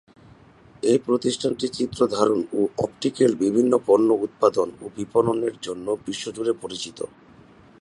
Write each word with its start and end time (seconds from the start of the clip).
এই 0.83 0.99
প্রতিষ্ঠানটি 1.07 1.67
চিত্রধারণ 1.77 2.39
ও 2.53 2.61
অপটিক্যাল 2.77 3.31
বিভিন্ন 3.43 3.73
পণ্য 3.87 4.09
উৎপাদন 4.25 4.67
ও 4.81 4.85
বিপণনের 4.97 5.55
জন্য 5.61 5.87
বিশ্বজুড়ে 6.07 6.53
পরিচিত। 6.63 6.99